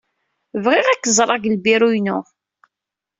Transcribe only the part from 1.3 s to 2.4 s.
deg lbiru-inu.